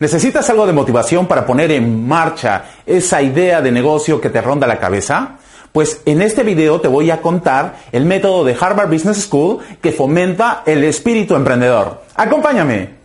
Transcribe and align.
¿Necesitas 0.00 0.50
algo 0.50 0.66
de 0.66 0.72
motivación 0.72 1.26
para 1.26 1.46
poner 1.46 1.70
en 1.70 2.06
marcha 2.06 2.64
esa 2.84 3.22
idea 3.22 3.60
de 3.60 3.70
negocio 3.70 4.20
que 4.20 4.28
te 4.28 4.40
ronda 4.40 4.66
la 4.66 4.80
cabeza? 4.80 5.36
Pues 5.70 6.02
en 6.04 6.20
este 6.20 6.42
video 6.42 6.80
te 6.80 6.88
voy 6.88 7.10
a 7.10 7.22
contar 7.22 7.76
el 7.92 8.04
método 8.04 8.44
de 8.44 8.56
Harvard 8.60 8.90
Business 8.90 9.22
School 9.28 9.58
que 9.80 9.92
fomenta 9.92 10.62
el 10.66 10.82
espíritu 10.84 11.36
emprendedor. 11.36 12.02
Acompáñame. 12.16 13.04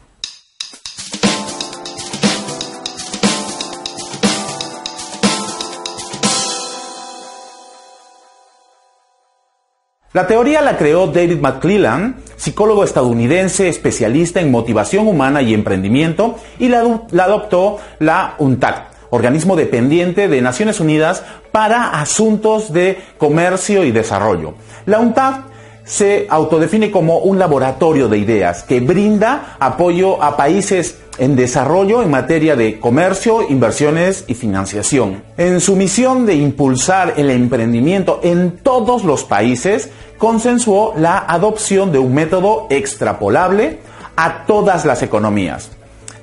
La 10.12 10.26
teoría 10.26 10.62
la 10.62 10.76
creó 10.76 11.06
David 11.06 11.40
McClellan, 11.40 12.16
psicólogo 12.50 12.84
estadounidense 12.84 13.70
especialista 13.70 14.42
en 14.42 14.50
motivación 14.50 15.08
humana 15.08 15.44
y 15.44 15.54
emprendimiento, 15.54 16.36
y 16.58 16.68
la, 16.68 16.80
adoptó 16.80 17.78
la 18.00 18.34
UNTAC, 18.40 18.88
organismo 19.12 19.56
dependiente 19.56 20.28
de 20.28 20.42
Naciones 20.42 20.80
Unidas 20.80 21.24
para 21.52 21.92
asuntos 22.02 22.74
de 22.74 22.98
comercio 23.20 23.84
y 23.84 23.92
desarrollo. 23.92 24.56
La 24.88 25.00
UNTAC 25.00 25.44
se 25.90 26.28
autodefine 26.30 26.92
como 26.92 27.18
un 27.18 27.40
laboratorio 27.40 28.08
de 28.08 28.20
ideas 28.20 28.62
que 28.62 28.80
brinda 28.80 29.58
apoyo 29.60 30.22
a 30.22 30.38
países 30.38 31.00
en 31.18 31.36
desarrollo 31.36 32.04
en 32.04 32.12
materia 32.12 32.56
de 32.56 32.80
comercio, 32.80 33.42
inversiones 33.50 34.24
y 34.28 34.36
financiación. 34.36 35.24
En 35.36 35.60
su 35.60 35.76
misión 35.76 36.28
de 36.28 36.36
impulsar 36.36 37.16
el 37.18 37.32
emprendimiento 37.32 38.20
en 38.22 38.60
todos 38.60 39.04
los 39.04 39.24
países, 39.24 39.90
consensuó 40.20 40.94
la 40.96 41.18
adopción 41.18 41.92
de 41.92 41.98
un 41.98 42.14
método 42.14 42.68
extrapolable 42.70 43.80
a 44.16 44.46
todas 44.46 44.86
las 44.86 45.02
economías. 45.02 45.72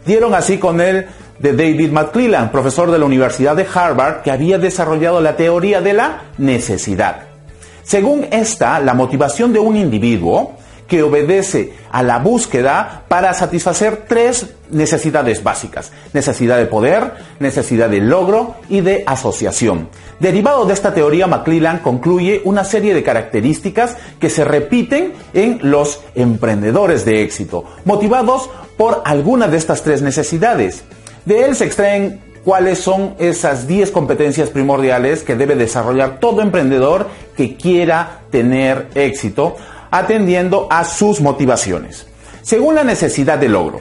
Dieron 0.06 0.32
así 0.32 0.58
con 0.58 0.80
él 0.80 1.08
de 1.40 1.52
David 1.54 1.90
McClellan, 1.90 2.52
profesor 2.52 2.92
de 2.92 3.00
la 3.00 3.04
Universidad 3.04 3.56
de 3.56 3.66
Harvard, 3.74 4.22
que 4.22 4.30
había 4.30 4.58
desarrollado 4.58 5.20
la 5.20 5.36
teoría 5.36 5.80
de 5.80 5.92
la 5.92 6.22
necesidad. 6.38 7.25
Según 7.86 8.26
esta, 8.32 8.80
la 8.80 8.94
motivación 8.94 9.52
de 9.52 9.60
un 9.60 9.76
individuo 9.76 10.54
que 10.88 11.04
obedece 11.04 11.72
a 11.92 12.02
la 12.02 12.18
búsqueda 12.18 13.04
para 13.06 13.32
satisfacer 13.32 14.06
tres 14.08 14.54
necesidades 14.70 15.44
básicas. 15.44 15.92
Necesidad 16.12 16.58
de 16.58 16.66
poder, 16.66 17.12
necesidad 17.38 17.88
de 17.88 18.00
logro 18.00 18.56
y 18.68 18.80
de 18.80 19.04
asociación. 19.06 19.88
Derivado 20.18 20.64
de 20.64 20.74
esta 20.74 20.94
teoría, 20.94 21.28
McClellan 21.28 21.78
concluye 21.78 22.40
una 22.44 22.64
serie 22.64 22.92
de 22.92 23.04
características 23.04 23.96
que 24.18 24.30
se 24.30 24.44
repiten 24.44 25.12
en 25.32 25.60
los 25.62 26.00
emprendedores 26.16 27.04
de 27.04 27.22
éxito, 27.22 27.66
motivados 27.84 28.50
por 28.76 29.02
alguna 29.04 29.46
de 29.46 29.58
estas 29.58 29.82
tres 29.82 30.02
necesidades. 30.02 30.82
De 31.24 31.44
él 31.44 31.54
se 31.54 31.64
extraen 31.64 32.20
cuáles 32.46 32.78
son 32.78 33.16
esas 33.18 33.66
10 33.66 33.90
competencias 33.90 34.50
primordiales 34.50 35.24
que 35.24 35.34
debe 35.34 35.56
desarrollar 35.56 36.20
todo 36.20 36.42
emprendedor 36.42 37.08
que 37.36 37.56
quiera 37.56 38.20
tener 38.30 38.86
éxito 38.94 39.56
atendiendo 39.90 40.68
a 40.70 40.84
sus 40.84 41.20
motivaciones. 41.20 42.06
Según 42.42 42.76
la 42.76 42.84
necesidad 42.84 43.36
de 43.38 43.48
logro, 43.48 43.80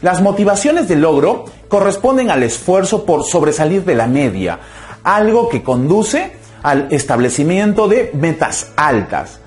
las 0.00 0.22
motivaciones 0.22 0.88
de 0.88 0.96
logro 0.96 1.44
corresponden 1.68 2.30
al 2.30 2.42
esfuerzo 2.42 3.04
por 3.04 3.22
sobresalir 3.22 3.84
de 3.84 3.96
la 3.96 4.06
media, 4.06 4.60
algo 5.04 5.50
que 5.50 5.62
conduce 5.62 6.32
al 6.62 6.88
establecimiento 6.92 7.86
de 7.86 8.12
metas 8.14 8.68
altas. 8.76 9.40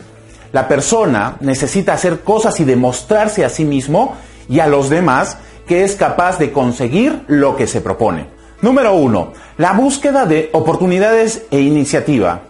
La 0.51 0.67
persona 0.67 1.37
necesita 1.39 1.93
hacer 1.93 2.19
cosas 2.19 2.59
y 2.59 2.65
demostrarse 2.65 3.43
a 3.43 3.49
sí 3.49 3.65
mismo 3.65 4.15
y 4.47 4.59
a 4.59 4.67
los 4.67 4.91
demás 4.91 5.39
que 5.67 5.83
es 5.83 5.95
capaz 5.95 6.37
de 6.37 6.51
conseguir 6.51 7.23
lo 7.25 7.55
que 7.55 7.65
se 7.65 7.81
propone. 7.81 8.38
Número 8.61 8.93
uno, 8.93 9.31
la 9.57 9.71
búsqueda 9.71 10.25
de 10.25 10.49
oportunidades 10.51 11.43
e 11.49 11.61
iniciativa. 11.61 12.41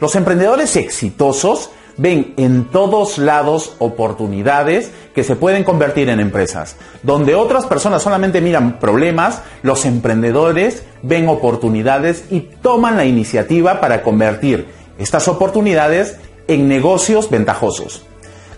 Los 0.00 0.16
emprendedores 0.16 0.76
exitosos 0.76 1.70
ven 1.98 2.32
en 2.38 2.70
todos 2.70 3.18
lados 3.18 3.76
oportunidades 3.78 4.90
que 5.14 5.24
se 5.24 5.36
pueden 5.36 5.64
convertir 5.64 6.08
en 6.08 6.20
empresas. 6.20 6.76
Donde 7.02 7.34
otras 7.34 7.66
personas 7.66 8.02
solamente 8.02 8.40
miran 8.40 8.78
problemas, 8.78 9.42
los 9.62 9.84
emprendedores 9.84 10.84
ven 11.02 11.28
oportunidades 11.28 12.24
y 12.30 12.40
toman 12.40 12.96
la 12.96 13.04
iniciativa 13.04 13.78
para 13.78 14.02
convertir 14.02 14.68
estas 14.98 15.28
oportunidades 15.28 16.16
en 16.46 16.66
negocios 16.66 17.28
ventajosos. 17.28 18.06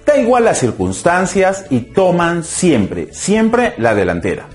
Da 0.07 0.17
igual 0.17 0.45
las 0.45 0.59
circunstancias 0.59 1.65
y 1.71 1.81
toman 1.81 2.45
siempre, 2.45 3.13
siempre 3.13 3.75
la 3.79 3.97
delantera. 3.97 4.47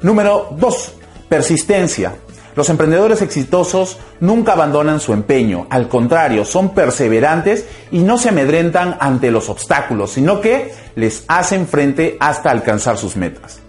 Número 0.00 0.48
2. 0.58 0.94
Persistencia. 1.32 2.16
Los 2.54 2.68
emprendedores 2.68 3.22
exitosos 3.22 3.96
nunca 4.20 4.52
abandonan 4.52 5.00
su 5.00 5.14
empeño, 5.14 5.66
al 5.70 5.88
contrario, 5.88 6.44
son 6.44 6.74
perseverantes 6.74 7.64
y 7.90 8.00
no 8.00 8.18
se 8.18 8.28
amedrentan 8.28 8.98
ante 9.00 9.30
los 9.30 9.48
obstáculos, 9.48 10.12
sino 10.12 10.42
que 10.42 10.74
les 10.94 11.24
hacen 11.28 11.66
frente 11.66 12.18
hasta 12.20 12.50
alcanzar 12.50 12.98
sus 12.98 13.16
metas. 13.16 13.60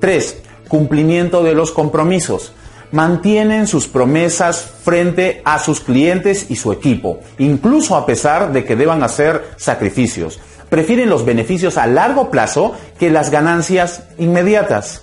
3. 0.00 0.38
Cumplimiento 0.68 1.42
de 1.42 1.52
los 1.52 1.70
compromisos. 1.70 2.54
Mantienen 2.92 3.66
sus 3.66 3.88
promesas 3.88 4.72
frente 4.82 5.42
a 5.44 5.58
sus 5.58 5.80
clientes 5.80 6.46
y 6.48 6.56
su 6.56 6.72
equipo, 6.72 7.20
incluso 7.36 7.94
a 7.94 8.06
pesar 8.06 8.54
de 8.54 8.64
que 8.64 8.74
deban 8.74 9.02
hacer 9.02 9.50
sacrificios. 9.58 10.40
Prefieren 10.70 11.10
los 11.10 11.26
beneficios 11.26 11.76
a 11.76 11.86
largo 11.86 12.30
plazo 12.30 12.72
que 12.98 13.10
las 13.10 13.30
ganancias 13.30 14.04
inmediatas. 14.16 15.02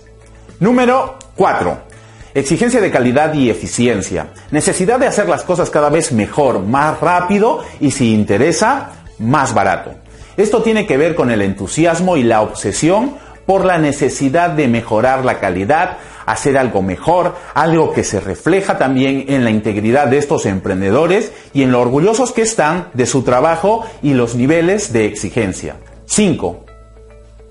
Número 0.60 1.20
4 1.36 1.89
Exigencia 2.34 2.80
de 2.80 2.92
calidad 2.92 3.34
y 3.34 3.50
eficiencia. 3.50 4.28
Necesidad 4.52 5.00
de 5.00 5.08
hacer 5.08 5.28
las 5.28 5.44
cosas 5.44 5.72
cada 5.72 5.90
vez 5.90 6.12
mejor, 6.12 6.60
más 6.60 7.00
rápido 7.00 7.64
y 7.80 7.90
si 7.90 8.14
interesa, 8.14 8.92
más 9.18 9.54
barato. 9.54 9.96
Esto 10.38 10.62
tiene 10.62 10.86
que 10.86 10.98
ver 10.98 11.16
con 11.16 11.32
el 11.32 11.42
entusiasmo 11.42 12.18
y 12.18 12.24
la 12.24 12.42
obsesión 12.42 13.16
por 13.48 13.66
la 13.66 13.80
necesidad 13.80 14.52
de 14.52 14.68
mejorar 14.68 15.26
la 15.26 15.40
calidad, 15.40 15.98
hacer 16.28 16.56
algo 16.56 16.84
mejor, 16.84 17.36
algo 17.56 17.94
que 17.94 18.04
se 18.04 18.20
refleja 18.20 18.78
también 18.78 19.26
en 19.28 19.44
la 19.44 19.50
integridad 19.50 20.06
de 20.06 20.20
estos 20.20 20.46
emprendedores 20.46 21.32
y 21.52 21.64
en 21.64 21.72
lo 21.72 21.82
orgullosos 21.82 22.32
que 22.32 22.44
están 22.44 22.90
de 22.94 23.08
su 23.08 23.24
trabajo 23.24 23.86
y 24.04 24.14
los 24.14 24.36
niveles 24.36 24.94
de 24.94 25.06
exigencia. 25.06 25.78
5 26.06 26.69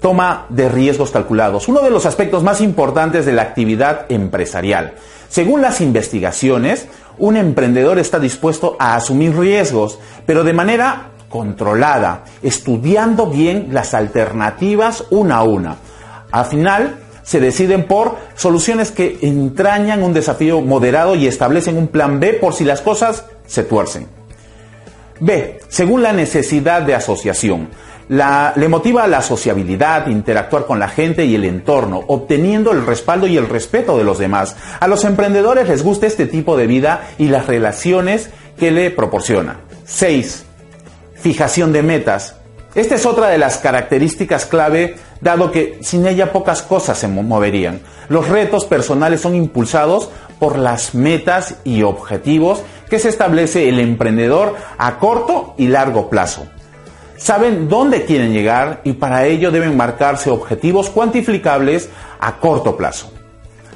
toma 0.00 0.46
de 0.48 0.68
riesgos 0.68 1.10
calculados, 1.10 1.68
uno 1.68 1.80
de 1.80 1.90
los 1.90 2.06
aspectos 2.06 2.42
más 2.42 2.60
importantes 2.60 3.26
de 3.26 3.32
la 3.32 3.42
actividad 3.42 4.06
empresarial. 4.08 4.94
Según 5.28 5.60
las 5.60 5.80
investigaciones, 5.80 6.86
un 7.18 7.36
emprendedor 7.36 7.98
está 7.98 8.18
dispuesto 8.18 8.76
a 8.78 8.94
asumir 8.94 9.36
riesgos, 9.36 9.98
pero 10.24 10.44
de 10.44 10.52
manera 10.52 11.10
controlada, 11.28 12.24
estudiando 12.42 13.26
bien 13.26 13.68
las 13.72 13.92
alternativas 13.92 15.04
una 15.10 15.36
a 15.36 15.42
una. 15.42 15.76
Al 16.30 16.46
final, 16.46 16.96
se 17.22 17.40
deciden 17.40 17.86
por 17.86 18.16
soluciones 18.36 18.90
que 18.90 19.18
entrañan 19.20 20.02
un 20.02 20.14
desafío 20.14 20.62
moderado 20.62 21.14
y 21.14 21.26
establecen 21.26 21.76
un 21.76 21.88
plan 21.88 22.20
B 22.20 22.32
por 22.32 22.54
si 22.54 22.64
las 22.64 22.80
cosas 22.80 23.26
se 23.46 23.64
tuercen. 23.64 24.17
B. 25.20 25.60
Según 25.68 26.02
la 26.02 26.12
necesidad 26.12 26.82
de 26.82 26.94
asociación 26.94 27.68
le 28.08 28.68
motiva 28.68 29.06
la 29.06 29.20
sociabilidad, 29.20 30.06
interactuar 30.06 30.64
con 30.64 30.78
la 30.78 30.88
gente 30.88 31.26
y 31.26 31.34
el 31.34 31.44
entorno, 31.44 32.02
obteniendo 32.06 32.72
el 32.72 32.86
respaldo 32.86 33.26
y 33.26 33.36
el 33.36 33.48
respeto 33.48 33.98
de 33.98 34.04
los 34.04 34.18
demás. 34.18 34.56
A 34.80 34.88
los 34.88 35.04
emprendedores 35.04 35.68
les 35.68 35.82
gusta 35.82 36.06
este 36.06 36.26
tipo 36.26 36.56
de 36.56 36.66
vida 36.66 37.08
y 37.18 37.28
las 37.28 37.46
relaciones 37.46 38.30
que 38.58 38.70
le 38.70 38.90
proporciona. 38.90 39.60
6. 39.84 40.44
Fijación 41.16 41.72
de 41.72 41.82
metas. 41.82 42.36
Esta 42.74 42.94
es 42.94 43.06
otra 43.06 43.28
de 43.28 43.38
las 43.38 43.58
características 43.58 44.46
clave, 44.46 44.96
dado 45.20 45.50
que 45.50 45.78
sin 45.82 46.06
ella 46.06 46.32
pocas 46.32 46.62
cosas 46.62 46.98
se 46.98 47.08
moverían. 47.08 47.80
Los 48.08 48.28
retos 48.28 48.64
personales 48.64 49.20
son 49.20 49.34
impulsados 49.34 50.10
por 50.38 50.58
las 50.58 50.94
metas 50.94 51.56
y 51.64 51.82
objetivos 51.82 52.62
que 52.88 52.98
se 52.98 53.08
establece 53.08 53.68
el 53.68 53.78
emprendedor 53.78 54.56
a 54.78 54.98
corto 54.98 55.54
y 55.56 55.68
largo 55.68 56.08
plazo 56.08 56.46
saben 57.18 57.68
dónde 57.68 58.04
quieren 58.04 58.32
llegar 58.32 58.80
y 58.84 58.94
para 58.94 59.26
ello 59.26 59.50
deben 59.50 59.76
marcarse 59.76 60.30
objetivos 60.30 60.88
cuantificables 60.88 61.90
a 62.20 62.36
corto 62.36 62.76
plazo. 62.76 63.12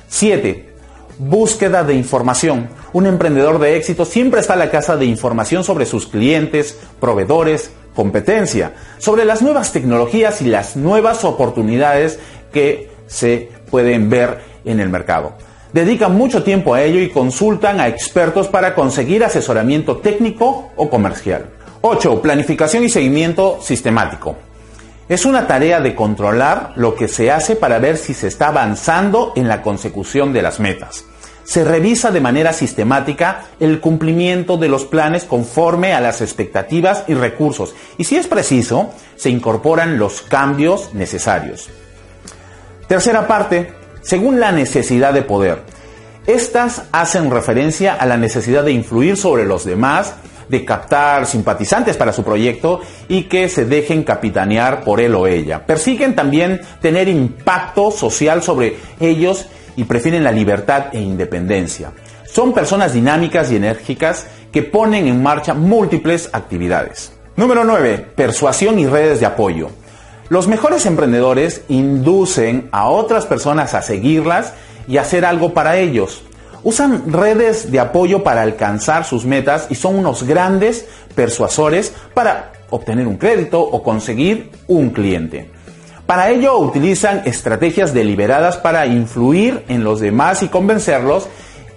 7. 0.08 0.70
Búsqueda 1.18 1.84
de 1.84 1.94
información. 1.94 2.70
Un 2.92 3.06
emprendedor 3.06 3.58
de 3.58 3.76
éxito 3.76 4.04
siempre 4.04 4.40
está 4.40 4.54
a 4.54 4.56
la 4.56 4.70
casa 4.70 4.96
de 4.96 5.04
información 5.04 5.64
sobre 5.64 5.86
sus 5.86 6.06
clientes, 6.06 6.78
proveedores, 7.00 7.72
competencia, 7.94 8.74
sobre 8.98 9.24
las 9.24 9.42
nuevas 9.42 9.72
tecnologías 9.72 10.40
y 10.40 10.46
las 10.46 10.76
nuevas 10.76 11.24
oportunidades 11.24 12.18
que 12.52 12.90
se 13.06 13.50
pueden 13.70 14.08
ver 14.08 14.40
en 14.64 14.80
el 14.80 14.88
mercado. 14.88 15.34
Dedican 15.72 16.14
mucho 16.14 16.42
tiempo 16.42 16.74
a 16.74 16.82
ello 16.82 17.00
y 17.00 17.08
consultan 17.08 17.80
a 17.80 17.88
expertos 17.88 18.48
para 18.48 18.74
conseguir 18.74 19.24
asesoramiento 19.24 19.96
técnico 19.98 20.70
o 20.76 20.90
comercial. 20.90 21.46
8. 21.80 22.20
Planificación 22.20 22.84
y 22.84 22.90
seguimiento 22.90 23.58
sistemático. 23.62 24.36
Es 25.08 25.24
una 25.24 25.46
tarea 25.46 25.80
de 25.80 25.94
controlar 25.94 26.72
lo 26.76 26.94
que 26.94 27.08
se 27.08 27.30
hace 27.30 27.56
para 27.56 27.78
ver 27.78 27.96
si 27.96 28.12
se 28.12 28.28
está 28.28 28.48
avanzando 28.48 29.32
en 29.34 29.48
la 29.48 29.62
consecución 29.62 30.32
de 30.32 30.42
las 30.42 30.60
metas. 30.60 31.04
Se 31.44 31.64
revisa 31.64 32.10
de 32.10 32.20
manera 32.20 32.52
sistemática 32.52 33.46
el 33.58 33.80
cumplimiento 33.80 34.58
de 34.58 34.68
los 34.68 34.84
planes 34.84 35.24
conforme 35.24 35.92
a 35.92 36.00
las 36.00 36.20
expectativas 36.20 37.04
y 37.08 37.14
recursos 37.14 37.74
y 37.98 38.04
si 38.04 38.16
es 38.16 38.26
preciso, 38.26 38.90
se 39.16 39.30
incorporan 39.30 39.98
los 39.98 40.22
cambios 40.22 40.94
necesarios. 40.94 41.68
Tercera 42.86 43.26
parte, 43.26 43.72
según 44.02 44.40
la 44.40 44.52
necesidad 44.52 45.14
de 45.14 45.22
poder. 45.22 45.62
Estas 46.26 46.84
hacen 46.92 47.30
referencia 47.30 47.94
a 47.94 48.06
la 48.06 48.16
necesidad 48.16 48.62
de 48.62 48.72
influir 48.72 49.16
sobre 49.16 49.44
los 49.44 49.64
demás, 49.64 50.14
de 50.48 50.64
captar 50.64 51.26
simpatizantes 51.26 51.96
para 51.96 52.12
su 52.12 52.22
proyecto 52.22 52.80
y 53.08 53.24
que 53.24 53.48
se 53.48 53.64
dejen 53.64 54.04
capitanear 54.04 54.84
por 54.84 55.00
él 55.00 55.14
o 55.14 55.26
ella. 55.26 55.66
Persiguen 55.66 56.14
también 56.14 56.60
tener 56.80 57.08
impacto 57.08 57.90
social 57.90 58.42
sobre 58.42 58.76
ellos 59.00 59.46
y 59.76 59.84
prefieren 59.84 60.22
la 60.22 60.30
libertad 60.30 60.86
e 60.92 61.00
independencia. 61.00 61.92
Son 62.30 62.52
personas 62.52 62.92
dinámicas 62.92 63.50
y 63.50 63.56
enérgicas 63.56 64.26
que 64.52 64.62
ponen 64.62 65.06
en 65.06 65.22
marcha 65.22 65.54
múltiples 65.54 66.30
actividades. 66.32 67.12
Número 67.36 67.64
9. 67.64 68.12
Persuasión 68.14 68.78
y 68.78 68.86
redes 68.86 69.20
de 69.20 69.26
apoyo. 69.26 69.70
Los 70.32 70.48
mejores 70.48 70.86
emprendedores 70.86 71.60
inducen 71.68 72.70
a 72.72 72.88
otras 72.88 73.26
personas 73.26 73.74
a 73.74 73.82
seguirlas 73.82 74.54
y 74.88 74.96
hacer 74.96 75.26
algo 75.26 75.52
para 75.52 75.76
ellos. 75.76 76.22
Usan 76.62 77.12
redes 77.12 77.70
de 77.70 77.78
apoyo 77.78 78.22
para 78.22 78.40
alcanzar 78.40 79.04
sus 79.04 79.26
metas 79.26 79.66
y 79.68 79.74
son 79.74 79.98
unos 79.98 80.22
grandes 80.22 80.86
persuasores 81.14 81.92
para 82.14 82.50
obtener 82.70 83.06
un 83.08 83.18
crédito 83.18 83.60
o 83.60 83.82
conseguir 83.82 84.50
un 84.68 84.88
cliente. 84.88 85.50
Para 86.06 86.30
ello 86.30 86.56
utilizan 86.56 87.24
estrategias 87.26 87.92
deliberadas 87.92 88.56
para 88.56 88.86
influir 88.86 89.62
en 89.68 89.84
los 89.84 90.00
demás 90.00 90.42
y 90.42 90.48
convencerlos. 90.48 91.28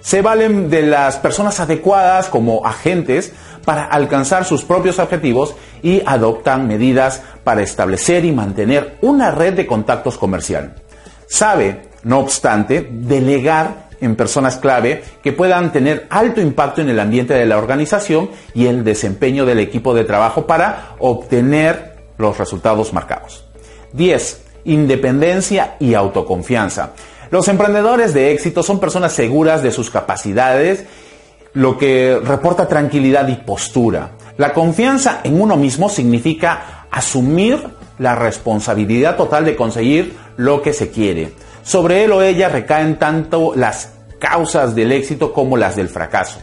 Se 0.06 0.22
valen 0.22 0.70
de 0.70 0.82
las 0.82 1.16
personas 1.16 1.58
adecuadas 1.58 2.28
como 2.28 2.64
agentes 2.64 3.32
para 3.64 3.86
alcanzar 3.86 4.44
sus 4.44 4.62
propios 4.62 5.00
objetivos 5.00 5.56
y 5.82 6.00
adoptan 6.06 6.68
medidas 6.68 7.24
para 7.42 7.62
establecer 7.62 8.24
y 8.24 8.30
mantener 8.30 8.98
una 9.02 9.32
red 9.32 9.54
de 9.54 9.66
contactos 9.66 10.16
comercial. 10.16 10.76
Sabe, 11.26 11.88
no 12.04 12.20
obstante, 12.20 12.88
delegar 12.88 13.88
en 14.00 14.14
personas 14.14 14.58
clave 14.58 15.02
que 15.24 15.32
puedan 15.32 15.72
tener 15.72 16.06
alto 16.08 16.40
impacto 16.40 16.82
en 16.82 16.90
el 16.90 17.00
ambiente 17.00 17.34
de 17.34 17.46
la 17.46 17.58
organización 17.58 18.30
y 18.54 18.66
el 18.66 18.84
desempeño 18.84 19.44
del 19.44 19.58
equipo 19.58 19.92
de 19.92 20.04
trabajo 20.04 20.46
para 20.46 20.94
obtener 21.00 21.96
los 22.16 22.38
resultados 22.38 22.92
marcados. 22.92 23.44
10. 23.92 24.44
Independencia 24.66 25.74
y 25.80 25.94
autoconfianza. 25.94 26.92
Los 27.30 27.48
emprendedores 27.48 28.14
de 28.14 28.32
éxito 28.32 28.62
son 28.62 28.80
personas 28.80 29.12
seguras 29.12 29.62
de 29.62 29.70
sus 29.70 29.90
capacidades 29.90 30.84
lo 31.56 31.78
que 31.78 32.20
reporta 32.22 32.68
tranquilidad 32.68 33.26
y 33.28 33.36
postura. 33.36 34.10
La 34.36 34.52
confianza 34.52 35.20
en 35.24 35.40
uno 35.40 35.56
mismo 35.56 35.88
significa 35.88 36.86
asumir 36.90 37.70
la 37.98 38.14
responsabilidad 38.14 39.16
total 39.16 39.46
de 39.46 39.56
conseguir 39.56 40.14
lo 40.36 40.60
que 40.60 40.74
se 40.74 40.90
quiere. 40.90 41.32
Sobre 41.62 42.04
él 42.04 42.12
o 42.12 42.20
ella 42.20 42.50
recaen 42.50 42.98
tanto 42.98 43.54
las 43.56 43.94
causas 44.18 44.74
del 44.74 44.92
éxito 44.92 45.32
como 45.32 45.56
las 45.56 45.76
del 45.76 45.88
fracaso. 45.88 46.40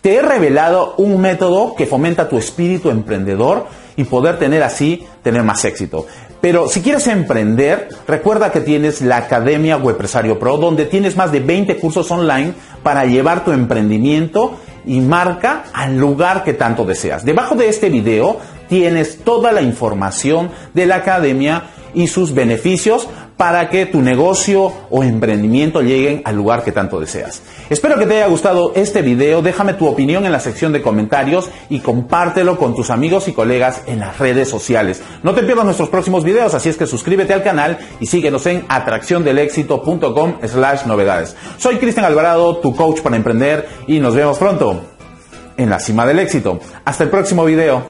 Te 0.00 0.16
he 0.16 0.22
revelado 0.22 0.94
un 0.98 1.20
método 1.20 1.74
que 1.74 1.86
fomenta 1.86 2.28
tu 2.28 2.38
espíritu 2.38 2.90
emprendedor 2.90 3.66
y 3.96 4.04
poder 4.04 4.38
tener 4.38 4.62
así, 4.62 5.04
tener 5.24 5.42
más 5.42 5.64
éxito. 5.64 6.06
Pero 6.44 6.68
si 6.68 6.82
quieres 6.82 7.06
emprender, 7.06 7.88
recuerda 8.06 8.52
que 8.52 8.60
tienes 8.60 9.00
la 9.00 9.16
Academia 9.16 9.78
Webpresario 9.78 10.38
Pro, 10.38 10.58
donde 10.58 10.84
tienes 10.84 11.16
más 11.16 11.32
de 11.32 11.40
20 11.40 11.78
cursos 11.78 12.10
online 12.10 12.52
para 12.82 13.06
llevar 13.06 13.46
tu 13.46 13.52
emprendimiento 13.52 14.58
y 14.84 15.00
marca 15.00 15.64
al 15.72 15.96
lugar 15.96 16.44
que 16.44 16.52
tanto 16.52 16.84
deseas. 16.84 17.24
Debajo 17.24 17.54
de 17.54 17.70
este 17.70 17.88
video 17.88 18.40
tienes 18.68 19.20
toda 19.24 19.52
la 19.52 19.62
información 19.62 20.50
de 20.74 20.84
la 20.84 20.96
academia 20.96 21.62
y 21.94 22.08
sus 22.08 22.34
beneficios 22.34 23.08
para 23.36 23.68
que 23.68 23.86
tu 23.86 24.00
negocio 24.00 24.72
o 24.90 25.02
emprendimiento 25.02 25.82
lleguen 25.82 26.22
al 26.24 26.36
lugar 26.36 26.62
que 26.62 26.72
tanto 26.72 27.00
deseas. 27.00 27.42
Espero 27.68 27.98
que 27.98 28.06
te 28.06 28.16
haya 28.16 28.26
gustado 28.26 28.72
este 28.74 29.02
video, 29.02 29.42
déjame 29.42 29.74
tu 29.74 29.86
opinión 29.86 30.24
en 30.26 30.32
la 30.32 30.40
sección 30.40 30.72
de 30.72 30.82
comentarios 30.82 31.50
y 31.68 31.80
compártelo 31.80 32.56
con 32.58 32.74
tus 32.74 32.90
amigos 32.90 33.28
y 33.28 33.32
colegas 33.32 33.82
en 33.86 34.00
las 34.00 34.18
redes 34.18 34.48
sociales. 34.48 35.02
No 35.22 35.34
te 35.34 35.42
pierdas 35.42 35.64
nuestros 35.64 35.88
próximos 35.88 36.24
videos, 36.24 36.54
así 36.54 36.68
es 36.68 36.76
que 36.76 36.86
suscríbete 36.86 37.32
al 37.32 37.42
canal 37.42 37.78
y 38.00 38.06
síguenos 38.06 38.46
en 38.46 38.64
atracciondelexito.com 38.68 40.34
slash 40.46 40.84
novedades. 40.86 41.36
Soy 41.58 41.76
Cristian 41.76 42.06
Alvarado, 42.06 42.56
tu 42.58 42.74
coach 42.74 43.00
para 43.00 43.16
emprender 43.16 43.68
y 43.86 43.98
nos 43.98 44.14
vemos 44.14 44.38
pronto 44.38 44.80
en 45.56 45.70
la 45.70 45.78
cima 45.78 46.06
del 46.06 46.18
éxito. 46.18 46.60
Hasta 46.84 47.04
el 47.04 47.10
próximo 47.10 47.44
video. 47.44 47.82